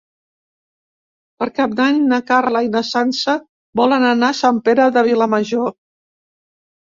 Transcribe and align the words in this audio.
Per 1.43 1.47
Cap 1.59 1.75
d'Any 1.79 1.99
na 2.13 2.17
Carla 2.31 2.63
i 2.69 2.71
na 2.77 2.81
Sança 2.87 3.35
volen 3.81 4.07
anar 4.13 4.31
a 4.35 4.39
Sant 4.41 4.59
Pere 4.71 4.89
de 4.97 5.05
Vilamajor. 5.11 5.71